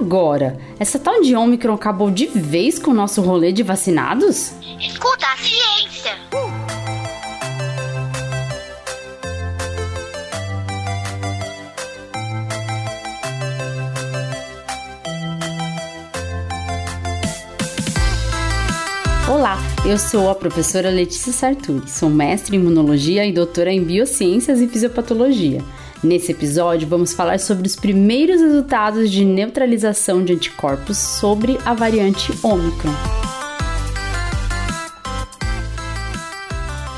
agora? 0.00 0.58
Essa 0.78 0.98
tal 0.98 1.20
de 1.20 1.34
Omicron 1.34 1.74
acabou 1.74 2.10
de 2.10 2.26
vez 2.26 2.78
com 2.78 2.92
o 2.92 2.94
nosso 2.94 3.20
rolê 3.20 3.52
de 3.52 3.62
vacinados? 3.62 4.52
Escuta 4.80 5.26
a 5.26 5.36
ciência! 5.36 6.12
Olá, 19.28 19.58
eu 19.84 19.98
sou 19.98 20.30
a 20.30 20.34
professora 20.34 20.88
Letícia 20.90 21.32
Sarturi, 21.32 21.88
sou 21.88 22.08
mestre 22.08 22.56
em 22.56 22.60
imunologia 22.60 23.26
e 23.26 23.32
doutora 23.32 23.70
em 23.70 23.84
biociências 23.84 24.60
e 24.60 24.66
fisiopatologia. 24.66 25.62
Nesse 26.02 26.30
episódio, 26.30 26.86
vamos 26.86 27.12
falar 27.12 27.40
sobre 27.40 27.66
os 27.66 27.74
primeiros 27.74 28.40
resultados 28.40 29.10
de 29.10 29.24
neutralização 29.24 30.22
de 30.22 30.32
anticorpos 30.32 30.96
sobre 30.96 31.58
a 31.64 31.74
variante 31.74 32.32
Ômicron. 32.40 32.92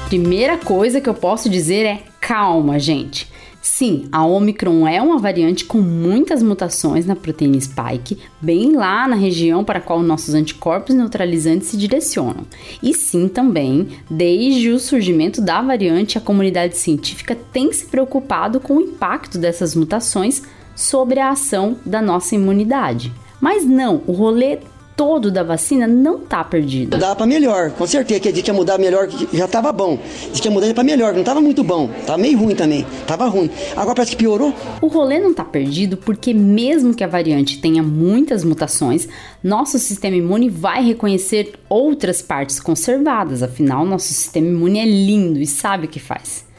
Primeira 0.06 0.58
coisa 0.58 1.00
que 1.00 1.08
eu 1.08 1.14
posso 1.14 1.48
dizer 1.48 1.86
é 1.86 2.02
calma, 2.20 2.78
gente. 2.78 3.29
Sim, 3.72 4.08
a 4.12 4.26
Omicron 4.26 4.86
é 4.86 5.00
uma 5.00 5.16
variante 5.16 5.64
com 5.64 5.80
muitas 5.80 6.42
mutações 6.42 7.06
na 7.06 7.16
proteína 7.16 7.58
spike, 7.58 8.18
bem 8.38 8.74
lá 8.74 9.08
na 9.08 9.14
região 9.14 9.64
para 9.64 9.78
a 9.78 9.80
qual 9.80 10.02
nossos 10.02 10.34
anticorpos 10.34 10.94
neutralizantes 10.94 11.68
se 11.68 11.78
direcionam. 11.78 12.44
E 12.82 12.92
sim, 12.92 13.26
também, 13.26 13.88
desde 14.10 14.70
o 14.70 14.78
surgimento 14.78 15.40
da 15.40 15.62
variante, 15.62 16.18
a 16.18 16.20
comunidade 16.20 16.76
científica 16.76 17.34
tem 17.52 17.72
se 17.72 17.86
preocupado 17.86 18.60
com 18.60 18.76
o 18.76 18.80
impacto 18.82 19.38
dessas 19.38 19.74
mutações 19.74 20.42
sobre 20.74 21.20
a 21.20 21.30
ação 21.30 21.78
da 21.86 22.02
nossa 22.02 22.34
imunidade. 22.34 23.12
Mas 23.40 23.64
não, 23.64 24.02
o 24.06 24.12
rolê 24.12 24.58
todo 25.00 25.30
da 25.30 25.42
vacina 25.42 25.86
não 25.86 26.18
tá 26.18 26.44
perdido. 26.44 26.98
Dá 26.98 27.16
para 27.16 27.24
melhor, 27.24 27.70
com 27.70 27.86
certeza 27.86 28.20
que 28.20 28.28
a 28.28 28.32
gente 28.34 28.46
ia 28.46 28.52
mudar 28.52 28.76
melhor, 28.76 29.08
já 29.32 29.48
tava 29.48 29.72
bom. 29.72 29.98
Diz 30.30 30.40
que 30.40 30.48
ia 30.48 30.52
mudar 30.52 30.74
para 30.74 30.84
melhor, 30.84 31.14
não 31.14 31.24
tava 31.24 31.40
muito 31.40 31.64
bom, 31.64 31.88
tava 32.04 32.18
meio 32.18 32.38
ruim 32.38 32.54
também, 32.54 32.84
tava 33.06 33.26
ruim. 33.26 33.48
Agora 33.74 33.94
parece 33.94 34.10
que 34.10 34.18
piorou. 34.18 34.52
O 34.78 34.88
rolê 34.88 35.18
não 35.18 35.32
tá 35.32 35.42
perdido 35.42 35.96
porque 35.96 36.34
mesmo 36.34 36.94
que 36.94 37.02
a 37.02 37.06
variante 37.06 37.62
tenha 37.62 37.82
muitas 37.82 38.44
mutações, 38.44 39.08
nosso 39.42 39.78
sistema 39.78 40.16
imune 40.16 40.50
vai 40.50 40.84
reconhecer 40.84 41.54
outras 41.66 42.20
partes 42.20 42.60
conservadas, 42.60 43.42
afinal 43.42 43.86
nosso 43.86 44.08
sistema 44.08 44.48
imune 44.48 44.80
é 44.80 44.84
lindo 44.84 45.40
e 45.40 45.46
sabe 45.46 45.86
o 45.86 45.88
que 45.88 45.98
faz. 45.98 46.49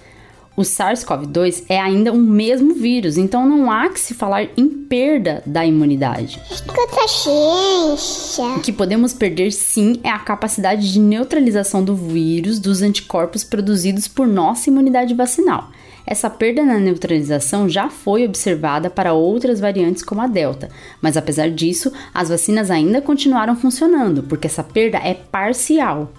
O 0.55 0.63
SARS-CoV-2 0.63 1.63
é 1.69 1.79
ainda 1.79 2.11
o 2.11 2.17
mesmo 2.17 2.73
vírus, 2.73 3.17
então 3.17 3.47
não 3.47 3.71
há 3.71 3.87
que 3.89 3.99
se 3.99 4.13
falar 4.13 4.49
em 4.57 4.67
perda 4.67 5.41
da 5.45 5.65
imunidade. 5.65 6.41
Escuta 6.51 7.03
a 7.03 7.07
ciência! 7.07 8.45
O 8.57 8.59
que 8.59 8.73
podemos 8.73 9.13
perder 9.13 9.53
sim 9.53 9.99
é 10.03 10.09
a 10.09 10.19
capacidade 10.19 10.91
de 10.91 10.99
neutralização 10.99 11.81
do 11.81 11.95
vírus 11.95 12.59
dos 12.59 12.81
anticorpos 12.81 13.45
produzidos 13.45 14.09
por 14.09 14.27
nossa 14.27 14.69
imunidade 14.69 15.13
vacinal. 15.13 15.69
Essa 16.05 16.29
perda 16.29 16.65
na 16.65 16.77
neutralização 16.79 17.69
já 17.69 17.89
foi 17.89 18.25
observada 18.25 18.89
para 18.89 19.13
outras 19.13 19.59
variantes 19.59 20.03
como 20.03 20.21
a 20.21 20.27
Delta, 20.27 20.69
mas 21.01 21.15
apesar 21.15 21.49
disso, 21.49 21.91
as 22.13 22.27
vacinas 22.27 22.69
ainda 22.69 23.01
continuaram 23.01 23.55
funcionando, 23.55 24.23
porque 24.23 24.47
essa 24.47 24.63
perda 24.63 24.97
é 24.97 25.13
parcial. 25.13 26.11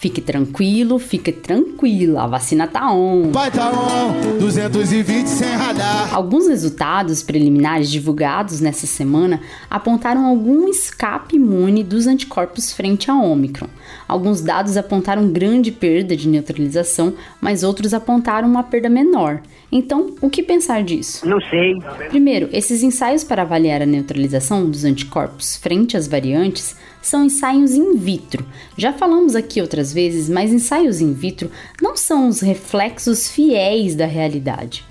Fique 0.00 0.22
tranquilo, 0.22 0.98
fique 0.98 1.30
tranquila, 1.30 2.22
a 2.22 2.26
vacina 2.26 2.66
tá 2.66 2.90
on. 2.90 3.32
Vai 3.32 3.50
tá 3.50 3.70
on, 3.70 4.38
220 4.38 5.26
sem 5.26 5.50
radar. 5.50 6.14
Alguns 6.14 6.48
resultados 6.48 7.22
preliminares 7.22 7.90
divulgados 7.90 8.62
nessa 8.62 8.86
semana 8.86 9.42
apontaram 9.68 10.24
algum 10.24 10.66
escape 10.68 11.36
imune 11.36 11.84
dos 11.84 12.06
anticorpos 12.06 12.72
frente 12.72 13.10
à 13.10 13.14
Omicron. 13.14 13.68
Alguns 14.08 14.40
dados 14.40 14.78
apontaram 14.78 15.28
grande 15.28 15.70
perda 15.70 16.16
de 16.16 16.28
neutralização, 16.28 17.12
mas 17.38 17.62
outros 17.62 17.92
apontaram 17.92 18.48
uma 18.48 18.62
perda 18.62 18.88
menor. 18.88 19.42
Então, 19.70 20.14
o 20.22 20.30
que 20.30 20.42
pensar 20.42 20.82
disso? 20.82 21.28
Não 21.28 21.40
sei. 21.42 21.74
Primeiro, 22.08 22.48
esses 22.54 22.82
ensaios 22.82 23.22
para 23.22 23.42
avaliar 23.42 23.82
a 23.82 23.86
neutralização 23.86 24.68
dos 24.68 24.84
anticorpos 24.84 25.56
frente 25.56 25.94
às 25.94 26.08
variantes 26.08 26.74
são 27.02 27.24
ensaios 27.24 27.72
in 27.72 27.96
vitro. 27.96 28.44
Já 28.76 28.92
falamos 28.92 29.34
aqui 29.34 29.60
outras 29.60 29.92
vezes, 29.92 30.28
mas 30.28 30.52
ensaios 30.52 31.00
in 31.00 31.12
vitro 31.12 31.50
não 31.80 31.96
são 31.96 32.28
os 32.28 32.40
reflexos 32.40 33.28
fiéis 33.28 33.94
da 33.94 34.06
realidade. 34.06 34.84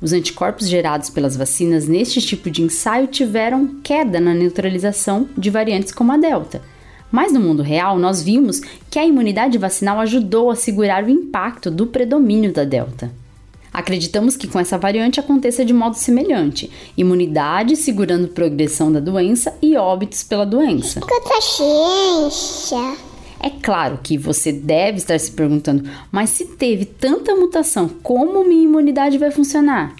Os 0.00 0.12
anticorpos 0.12 0.68
gerados 0.68 1.08
pelas 1.08 1.36
vacinas 1.36 1.88
neste 1.88 2.20
tipo 2.20 2.50
de 2.50 2.62
ensaio 2.62 3.06
tiveram 3.06 3.76
queda 3.82 4.20
na 4.20 4.34
neutralização 4.34 5.28
de 5.36 5.48
variantes 5.48 5.92
como 5.92 6.12
a 6.12 6.16
Delta. 6.16 6.60
Mas 7.10 7.32
no 7.32 7.40
mundo 7.40 7.62
real, 7.62 7.98
nós 7.98 8.22
vimos 8.22 8.60
que 8.90 8.98
a 8.98 9.06
imunidade 9.06 9.56
vacinal 9.56 10.00
ajudou 10.00 10.50
a 10.50 10.56
segurar 10.56 11.04
o 11.04 11.08
impacto 11.08 11.70
do 11.70 11.86
predomínio 11.86 12.52
da 12.52 12.64
Delta. 12.64 13.23
Acreditamos 13.74 14.36
que 14.36 14.46
com 14.46 14.60
essa 14.60 14.78
variante 14.78 15.18
aconteça 15.18 15.64
de 15.64 15.72
modo 15.72 15.96
semelhante: 15.96 16.70
imunidade 16.96 17.74
segurando 17.74 18.28
progressão 18.28 18.92
da 18.92 19.00
doença 19.00 19.52
e 19.60 19.76
óbitos 19.76 20.22
pela 20.22 20.46
doença. 20.46 21.00
Ciência! 21.40 22.96
É 23.40 23.50
claro 23.50 23.98
que 24.00 24.16
você 24.16 24.52
deve 24.52 24.98
estar 24.98 25.18
se 25.18 25.32
perguntando, 25.32 25.90
mas 26.12 26.30
se 26.30 26.44
teve 26.44 26.84
tanta 26.84 27.34
mutação, 27.34 27.88
como 28.00 28.46
minha 28.46 28.62
imunidade 28.62 29.18
vai 29.18 29.32
funcionar? 29.32 29.96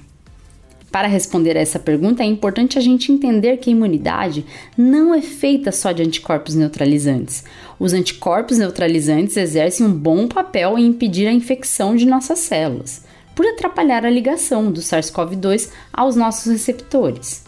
Para 0.91 1.09
responder 1.09 1.57
a 1.57 1.61
essa 1.61 1.81
pergunta, 1.81 2.23
é 2.23 2.27
importante 2.27 2.79
a 2.79 2.81
gente 2.81 3.11
entender 3.11 3.57
que 3.57 3.69
a 3.69 3.73
imunidade 3.73 4.47
não 4.79 5.13
é 5.13 5.21
feita 5.21 5.73
só 5.73 5.91
de 5.91 6.05
anticorpos 6.05 6.55
neutralizantes. 6.55 7.43
Os 7.81 7.93
anticorpos 7.93 8.57
neutralizantes 8.57 9.37
exercem 9.37 9.85
um 9.85 9.93
bom 9.93 10.29
papel 10.29 10.79
em 10.79 10.87
impedir 10.87 11.27
a 11.27 11.33
infecção 11.33 11.97
de 11.97 12.07
nossas 12.07 12.39
células 12.39 13.03
por 13.35 13.47
atrapalhar 13.47 14.05
a 14.07 14.11
ligação 14.11 14.71
do 14.71 14.81
SARS-CoV-2 14.81 15.71
aos 15.93 16.17
nossos 16.17 16.53
receptores. 16.53 17.45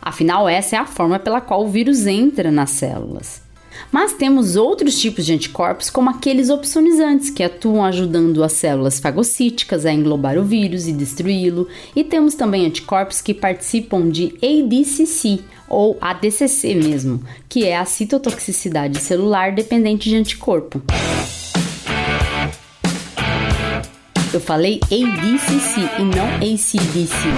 Afinal, 0.00 0.48
essa 0.48 0.76
é 0.76 0.78
a 0.78 0.86
forma 0.86 1.18
pela 1.18 1.40
qual 1.40 1.64
o 1.64 1.68
vírus 1.68 2.06
entra 2.06 2.50
nas 2.50 2.70
células. 2.70 3.42
Mas 3.92 4.12
temos 4.12 4.56
outros 4.56 4.98
tipos 5.00 5.24
de 5.24 5.32
anticorpos, 5.32 5.88
como 5.88 6.10
aqueles 6.10 6.50
opsonizantes, 6.50 7.30
que 7.30 7.42
atuam 7.42 7.84
ajudando 7.84 8.42
as 8.42 8.52
células 8.52 8.98
fagocíticas 8.98 9.86
a 9.86 9.92
englobar 9.92 10.36
o 10.36 10.44
vírus 10.44 10.86
e 10.86 10.92
destruí-lo, 10.92 11.68
e 11.94 12.02
temos 12.02 12.34
também 12.34 12.66
anticorpos 12.66 13.20
que 13.20 13.34
participam 13.34 14.08
de 14.08 14.34
ADCC, 14.42 15.40
ou 15.68 15.96
ADCC 16.00 16.74
mesmo, 16.74 17.22
que 17.48 17.64
é 17.64 17.76
a 17.76 17.84
citotoxicidade 17.84 18.98
celular 18.98 19.52
dependente 19.52 20.08
de 20.08 20.16
anticorpo. 20.16 20.82
Eu 24.32 24.40
falei 24.40 24.78
ADCC 24.84 25.80
e 25.98 26.02
não 26.02 26.26
ACDC. 26.36 27.28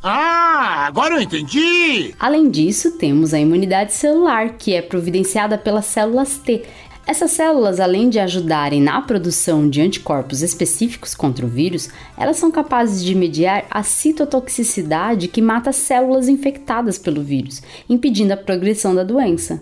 Ah, 0.00 0.86
agora 0.86 1.16
eu 1.16 1.20
entendi. 1.20 2.14
Além 2.20 2.48
disso, 2.48 2.92
temos 2.92 3.34
a 3.34 3.40
imunidade 3.40 3.92
celular, 3.92 4.50
que 4.50 4.72
é 4.72 4.80
providenciada 4.80 5.58
pelas 5.58 5.86
células 5.86 6.38
T. 6.38 6.62
Essas 7.04 7.32
células, 7.32 7.80
além 7.80 8.08
de 8.08 8.20
ajudarem 8.20 8.80
na 8.80 9.02
produção 9.02 9.68
de 9.68 9.80
anticorpos 9.80 10.42
específicos 10.42 11.16
contra 11.16 11.44
o 11.44 11.48
vírus, 11.48 11.88
elas 12.16 12.36
são 12.36 12.52
capazes 12.52 13.04
de 13.04 13.14
mediar 13.16 13.64
a 13.68 13.82
citotoxicidade 13.82 15.26
que 15.26 15.42
mata 15.42 15.72
células 15.72 16.28
infectadas 16.28 16.96
pelo 16.96 17.22
vírus, 17.22 17.60
impedindo 17.88 18.32
a 18.32 18.36
progressão 18.36 18.94
da 18.94 19.02
doença. 19.02 19.60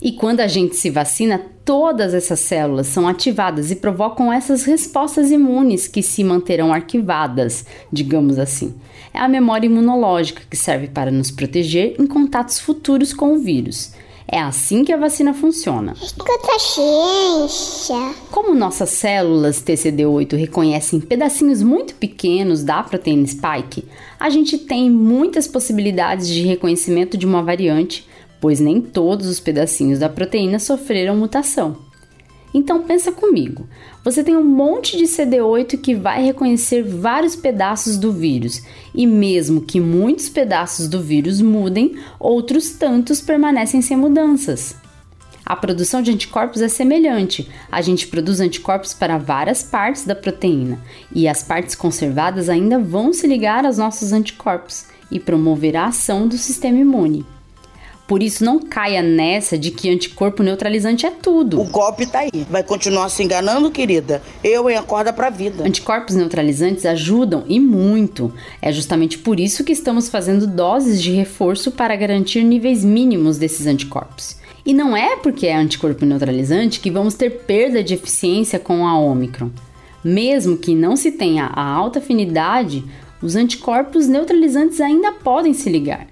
E 0.00 0.12
quando 0.12 0.40
a 0.40 0.46
gente 0.46 0.76
se 0.76 0.90
vacina, 0.90 1.40
todas 1.64 2.12
essas 2.14 2.40
células 2.40 2.86
são 2.88 3.08
ativadas 3.08 3.70
e 3.70 3.76
provocam 3.76 4.32
essas 4.32 4.64
respostas 4.64 5.30
imunes 5.30 5.88
que 5.88 6.02
se 6.02 6.22
manterão 6.22 6.72
arquivadas, 6.72 7.64
digamos 7.92 8.38
assim. 8.38 8.74
É 9.12 9.18
a 9.18 9.28
memória 9.28 9.66
imunológica 9.66 10.42
que 10.48 10.56
serve 10.56 10.88
para 10.88 11.10
nos 11.10 11.30
proteger 11.30 11.94
em 11.98 12.06
contatos 12.06 12.58
futuros 12.58 13.12
com 13.12 13.34
o 13.34 13.38
vírus. 13.38 13.92
É 14.26 14.40
assim 14.40 14.84
que 14.84 14.92
a 14.92 14.96
vacina 14.96 15.34
funciona. 15.34 15.92
Escuta 15.92 16.58
ciência! 16.58 18.14
Como 18.30 18.54
nossas 18.54 18.90
células 18.90 19.62
TCD8 19.62 20.34
reconhecem 20.36 20.98
pedacinhos 20.98 21.62
muito 21.62 21.94
pequenos 21.94 22.64
da 22.64 22.82
proteína 22.82 23.26
spike, 23.26 23.84
a 24.18 24.30
gente 24.30 24.58
tem 24.58 24.90
muitas 24.90 25.46
possibilidades 25.46 26.26
de 26.26 26.42
reconhecimento 26.42 27.18
de 27.18 27.26
uma 27.26 27.42
variante 27.42 28.08
pois 28.44 28.60
nem 28.60 28.78
todos 28.78 29.26
os 29.26 29.40
pedacinhos 29.40 30.00
da 30.00 30.08
proteína 30.10 30.58
sofreram 30.58 31.16
mutação. 31.16 31.78
Então 32.52 32.82
pensa 32.82 33.10
comigo, 33.10 33.66
você 34.04 34.22
tem 34.22 34.36
um 34.36 34.44
monte 34.44 34.98
de 34.98 35.04
CD8 35.04 35.80
que 35.80 35.94
vai 35.94 36.22
reconhecer 36.22 36.82
vários 36.82 37.34
pedaços 37.34 37.96
do 37.96 38.12
vírus, 38.12 38.60
e 38.94 39.06
mesmo 39.06 39.62
que 39.62 39.80
muitos 39.80 40.28
pedaços 40.28 40.88
do 40.88 41.00
vírus 41.00 41.40
mudem, 41.40 41.96
outros 42.20 42.72
tantos 42.72 43.18
permanecem 43.18 43.80
sem 43.80 43.96
mudanças. 43.96 44.76
A 45.42 45.56
produção 45.56 46.02
de 46.02 46.10
anticorpos 46.10 46.60
é 46.60 46.68
semelhante. 46.68 47.48
A 47.72 47.80
gente 47.80 48.06
produz 48.08 48.40
anticorpos 48.40 48.92
para 48.92 49.16
várias 49.16 49.62
partes 49.62 50.04
da 50.04 50.14
proteína, 50.14 50.78
e 51.14 51.26
as 51.26 51.42
partes 51.42 51.74
conservadas 51.74 52.50
ainda 52.50 52.78
vão 52.78 53.10
se 53.10 53.26
ligar 53.26 53.64
aos 53.64 53.78
nossos 53.78 54.12
anticorpos 54.12 54.84
e 55.10 55.18
promover 55.18 55.78
a 55.78 55.86
ação 55.86 56.28
do 56.28 56.36
sistema 56.36 56.78
imune. 56.78 57.24
Por 58.06 58.22
isso, 58.22 58.44
não 58.44 58.58
caia 58.58 59.02
nessa 59.02 59.56
de 59.56 59.70
que 59.70 59.88
anticorpo 59.88 60.42
neutralizante 60.42 61.06
é 61.06 61.10
tudo. 61.10 61.58
O 61.60 61.64
golpe 61.64 62.06
tá 62.06 62.20
aí. 62.20 62.46
Vai 62.50 62.62
continuar 62.62 63.08
se 63.08 63.22
enganando, 63.22 63.70
querida? 63.70 64.22
Eu 64.42 64.68
em 64.68 64.76
acorda 64.76 65.12
pra 65.12 65.30
vida. 65.30 65.64
Anticorpos 65.64 66.14
neutralizantes 66.14 66.84
ajudam 66.84 67.44
e 67.48 67.58
muito. 67.58 68.32
É 68.60 68.70
justamente 68.70 69.16
por 69.16 69.40
isso 69.40 69.64
que 69.64 69.72
estamos 69.72 70.08
fazendo 70.08 70.46
doses 70.46 71.02
de 71.02 71.12
reforço 71.12 71.70
para 71.70 71.96
garantir 71.96 72.42
níveis 72.44 72.84
mínimos 72.84 73.38
desses 73.38 73.66
anticorpos. 73.66 74.36
E 74.66 74.74
não 74.74 74.96
é 74.96 75.16
porque 75.16 75.46
é 75.46 75.56
anticorpo 75.56 76.04
neutralizante 76.04 76.80
que 76.80 76.90
vamos 76.90 77.14
ter 77.14 77.30
perda 77.30 77.82
de 77.82 77.94
eficiência 77.94 78.58
com 78.58 78.86
a 78.86 78.98
Omicron. 78.98 79.50
Mesmo 80.02 80.58
que 80.58 80.74
não 80.74 80.94
se 80.94 81.10
tenha 81.10 81.46
a 81.46 81.66
alta 81.66 81.98
afinidade, 81.98 82.84
os 83.22 83.34
anticorpos 83.34 84.06
neutralizantes 84.06 84.80
ainda 84.80 85.12
podem 85.12 85.54
se 85.54 85.70
ligar. 85.70 86.06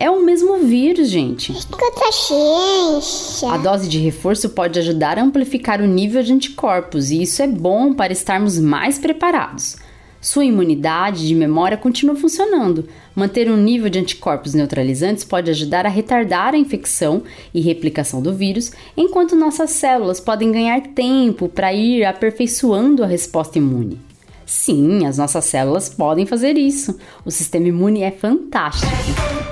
É 0.00 0.08
o 0.08 0.24
mesmo 0.24 0.56
vírus, 0.60 1.10
gente. 1.10 1.52
Escuta 1.52 2.10
ciência. 2.10 3.52
A 3.52 3.58
dose 3.58 3.86
de 3.86 3.98
reforço 3.98 4.48
pode 4.48 4.78
ajudar 4.78 5.18
a 5.18 5.22
amplificar 5.22 5.82
o 5.82 5.86
nível 5.86 6.22
de 6.22 6.32
anticorpos 6.32 7.10
e 7.10 7.20
isso 7.20 7.42
é 7.42 7.46
bom 7.46 7.92
para 7.92 8.10
estarmos 8.10 8.58
mais 8.58 8.98
preparados. 8.98 9.76
Sua 10.18 10.46
imunidade 10.46 11.28
de 11.28 11.34
memória 11.34 11.76
continua 11.76 12.16
funcionando. 12.16 12.88
Manter 13.14 13.50
um 13.50 13.58
nível 13.58 13.90
de 13.90 13.98
anticorpos 13.98 14.54
neutralizantes 14.54 15.22
pode 15.22 15.50
ajudar 15.50 15.84
a 15.84 15.90
retardar 15.90 16.54
a 16.54 16.58
infecção 16.58 17.22
e 17.52 17.60
replicação 17.60 18.22
do 18.22 18.32
vírus, 18.32 18.72
enquanto 18.96 19.36
nossas 19.36 19.68
células 19.68 20.18
podem 20.18 20.50
ganhar 20.50 20.80
tempo 20.94 21.46
para 21.46 21.74
ir 21.74 22.06
aperfeiçoando 22.06 23.04
a 23.04 23.06
resposta 23.06 23.58
imune. 23.58 24.00
Sim, 24.46 25.04
as 25.04 25.18
nossas 25.18 25.44
células 25.44 25.90
podem 25.90 26.24
fazer 26.24 26.56
isso. 26.56 26.98
O 27.22 27.30
sistema 27.30 27.68
imune 27.68 28.02
é 28.02 28.10
fantástico. 28.10 29.49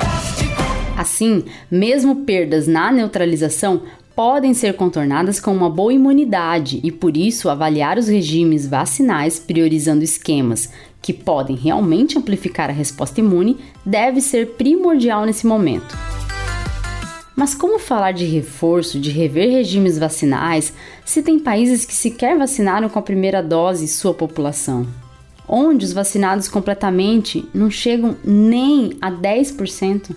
Assim, 0.99 1.45
mesmo 1.71 2.25
perdas 2.25 2.67
na 2.67 2.91
neutralização 2.91 3.83
podem 4.17 4.53
ser 4.53 4.75
contornadas 4.75 5.39
com 5.39 5.53
uma 5.55 5.71
boa 5.71 5.93
imunidade 5.93 6.81
e, 6.83 6.91
por 6.91 7.17
isso, 7.17 7.49
avaliar 7.49 7.97
os 7.97 8.09
regimes 8.09 8.67
vacinais 8.67 9.39
priorizando 9.39 10.03
esquemas 10.03 10.69
que 11.01 11.13
podem 11.13 11.55
realmente 11.55 12.19
amplificar 12.19 12.69
a 12.69 12.73
resposta 12.73 13.21
imune 13.21 13.59
deve 13.87 14.21
ser 14.21 14.57
primordial 14.57 15.25
nesse 15.25 15.47
momento. 15.47 15.97
Mas 17.37 17.55
como 17.55 17.79
falar 17.79 18.11
de 18.11 18.25
reforço, 18.25 18.99
de 18.99 19.13
rever 19.13 19.53
regimes 19.53 20.01
vacinais, 20.01 20.73
se 21.05 21.23
tem 21.23 21.39
países 21.39 21.85
que 21.85 21.95
sequer 21.95 22.37
vacinaram 22.37 22.89
com 22.89 22.99
a 22.99 23.03
primeira 23.03 23.41
dose 23.41 23.87
sua 23.87 24.13
população? 24.13 24.85
Onde 25.47 25.85
os 25.85 25.93
vacinados 25.93 26.49
completamente 26.49 27.49
não 27.55 27.71
chegam 27.71 28.17
nem 28.25 28.97
a 29.01 29.13
10%? 29.13 30.17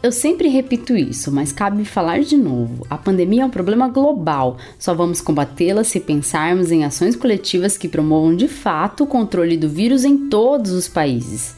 Eu 0.00 0.12
sempre 0.12 0.48
repito 0.48 0.96
isso, 0.96 1.32
mas 1.32 1.50
cabe 1.50 1.84
falar 1.84 2.20
de 2.20 2.36
novo. 2.36 2.86
A 2.88 2.96
pandemia 2.96 3.42
é 3.42 3.44
um 3.44 3.50
problema 3.50 3.88
global. 3.88 4.56
Só 4.78 4.94
vamos 4.94 5.20
combatê-la 5.20 5.82
se 5.82 5.98
pensarmos 5.98 6.70
em 6.70 6.84
ações 6.84 7.16
coletivas 7.16 7.76
que 7.76 7.88
promovam 7.88 8.36
de 8.36 8.46
fato 8.46 9.02
o 9.02 9.06
controle 9.08 9.56
do 9.56 9.68
vírus 9.68 10.04
em 10.04 10.28
todos 10.28 10.70
os 10.70 10.86
países. 10.86 11.56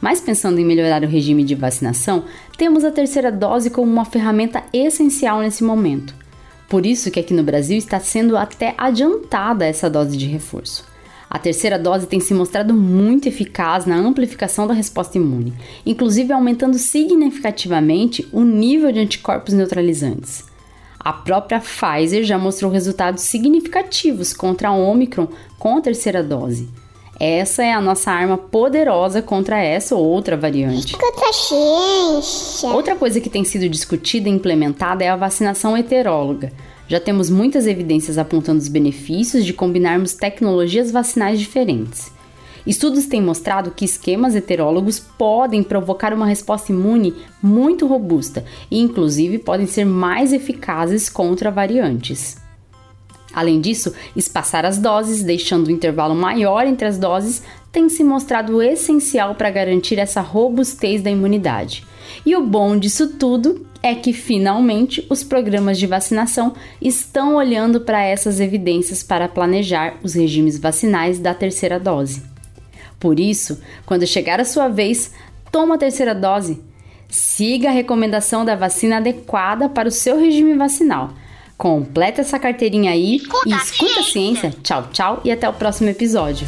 Mas 0.00 0.20
pensando 0.20 0.60
em 0.60 0.64
melhorar 0.64 1.02
o 1.02 1.08
regime 1.08 1.42
de 1.42 1.56
vacinação, 1.56 2.24
temos 2.56 2.84
a 2.84 2.92
terceira 2.92 3.32
dose 3.32 3.68
como 3.68 3.90
uma 3.90 4.04
ferramenta 4.04 4.62
essencial 4.72 5.40
nesse 5.40 5.64
momento. 5.64 6.14
Por 6.68 6.86
isso 6.86 7.10
que 7.10 7.18
aqui 7.18 7.34
no 7.34 7.42
Brasil 7.42 7.76
está 7.76 7.98
sendo 7.98 8.36
até 8.36 8.74
adiantada 8.78 9.66
essa 9.66 9.90
dose 9.90 10.16
de 10.16 10.26
reforço. 10.26 10.91
A 11.32 11.38
terceira 11.38 11.78
dose 11.78 12.06
tem 12.06 12.20
se 12.20 12.34
mostrado 12.34 12.74
muito 12.74 13.26
eficaz 13.26 13.86
na 13.86 13.96
amplificação 13.96 14.66
da 14.66 14.74
resposta 14.74 15.16
imune, 15.16 15.54
inclusive 15.86 16.30
aumentando 16.30 16.76
significativamente 16.76 18.28
o 18.30 18.42
nível 18.42 18.92
de 18.92 18.98
anticorpos 18.98 19.54
neutralizantes. 19.54 20.44
A 21.00 21.10
própria 21.10 21.58
Pfizer 21.58 22.22
já 22.22 22.38
mostrou 22.38 22.70
resultados 22.70 23.22
significativos 23.22 24.34
contra 24.34 24.68
a 24.68 24.74
Omicron 24.74 25.26
com 25.58 25.78
a 25.78 25.80
terceira 25.80 26.22
dose. 26.22 26.68
Essa 27.18 27.62
é 27.62 27.72
a 27.72 27.80
nossa 27.80 28.10
arma 28.10 28.36
poderosa 28.36 29.22
contra 29.22 29.58
essa 29.58 29.94
ou 29.94 30.04
outra 30.04 30.36
variante. 30.36 30.94
Ciência. 31.32 32.68
Outra 32.68 32.94
coisa 32.94 33.22
que 33.22 33.30
tem 33.30 33.42
sido 33.42 33.70
discutida 33.70 34.28
e 34.28 34.32
implementada 34.32 35.02
é 35.02 35.08
a 35.08 35.16
vacinação 35.16 35.74
heteróloga. 35.74 36.52
Já 36.92 37.00
temos 37.00 37.30
muitas 37.30 37.66
evidências 37.66 38.18
apontando 38.18 38.60
os 38.60 38.68
benefícios 38.68 39.46
de 39.46 39.54
combinarmos 39.54 40.12
tecnologias 40.12 40.90
vacinais 40.90 41.40
diferentes. 41.40 42.12
Estudos 42.66 43.06
têm 43.06 43.18
mostrado 43.18 43.70
que 43.70 43.86
esquemas 43.86 44.36
heterólogos 44.36 44.98
podem 44.98 45.62
provocar 45.62 46.12
uma 46.12 46.26
resposta 46.26 46.70
imune 46.70 47.14
muito 47.42 47.86
robusta 47.86 48.44
e, 48.70 48.78
inclusive, 48.78 49.38
podem 49.38 49.66
ser 49.66 49.86
mais 49.86 50.34
eficazes 50.34 51.08
contra 51.08 51.50
variantes. 51.50 52.36
Além 53.32 53.58
disso, 53.58 53.94
espaçar 54.14 54.66
as 54.66 54.76
doses, 54.76 55.22
deixando 55.22 55.68
um 55.68 55.70
intervalo 55.70 56.14
maior 56.14 56.66
entre 56.66 56.86
as 56.86 56.98
doses, 56.98 57.42
tem 57.72 57.88
se 57.88 58.04
mostrado 58.04 58.60
essencial 58.60 59.34
para 59.34 59.48
garantir 59.48 59.98
essa 59.98 60.20
robustez 60.20 61.00
da 61.00 61.10
imunidade. 61.10 61.86
E 62.26 62.36
o 62.36 62.44
bom 62.44 62.76
disso 62.76 63.14
tudo 63.14 63.71
é 63.82 63.94
que 63.94 64.12
finalmente 64.12 65.04
os 65.10 65.24
programas 65.24 65.78
de 65.78 65.86
vacinação 65.86 66.54
estão 66.80 67.34
olhando 67.34 67.80
para 67.80 68.02
essas 68.02 68.38
evidências 68.38 69.02
para 69.02 69.28
planejar 69.28 69.96
os 70.02 70.14
regimes 70.14 70.58
vacinais 70.58 71.18
da 71.18 71.34
terceira 71.34 71.80
dose. 71.80 72.22
Por 73.00 73.18
isso, 73.18 73.60
quando 73.84 74.06
chegar 74.06 74.40
a 74.40 74.44
sua 74.44 74.68
vez, 74.68 75.12
toma 75.50 75.74
a 75.74 75.78
terceira 75.78 76.14
dose. 76.14 76.62
Siga 77.08 77.68
a 77.68 77.72
recomendação 77.72 78.44
da 78.44 78.54
vacina 78.54 78.98
adequada 78.98 79.68
para 79.68 79.88
o 79.88 79.92
seu 79.92 80.18
regime 80.18 80.54
vacinal. 80.54 81.12
Completa 81.58 82.20
essa 82.20 82.38
carteirinha 82.38 82.92
aí 82.92 83.16
Escuta 83.16 83.48
e 83.48 83.52
a 83.52 83.56
escuta 83.56 84.00
a 84.00 84.04
ciência. 84.04 84.54
Tchau, 84.62 84.88
tchau 84.92 85.20
e 85.24 85.30
até 85.30 85.48
o 85.48 85.52
próximo 85.52 85.90
episódio. 85.90 86.46